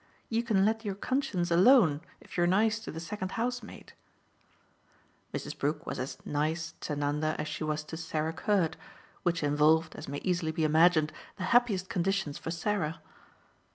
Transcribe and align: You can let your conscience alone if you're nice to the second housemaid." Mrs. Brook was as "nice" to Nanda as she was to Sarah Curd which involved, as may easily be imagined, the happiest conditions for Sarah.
You 0.29 0.41
can 0.41 0.65
let 0.65 0.83
your 0.83 0.95
conscience 0.95 1.51
alone 1.51 2.01
if 2.21 2.35
you're 2.35 2.47
nice 2.47 2.79
to 2.79 2.91
the 2.91 2.99
second 2.99 3.33
housemaid." 3.33 3.93
Mrs. 5.31 5.55
Brook 5.55 5.85
was 5.85 5.99
as 5.99 6.17
"nice" 6.25 6.73
to 6.81 6.95
Nanda 6.95 7.35
as 7.37 7.47
she 7.47 7.63
was 7.63 7.83
to 7.83 7.97
Sarah 7.97 8.33
Curd 8.33 8.77
which 9.21 9.43
involved, 9.43 9.95
as 9.95 10.07
may 10.07 10.17
easily 10.23 10.51
be 10.51 10.63
imagined, 10.63 11.13
the 11.37 11.43
happiest 11.53 11.87
conditions 11.87 12.39
for 12.39 12.49
Sarah. 12.49 12.99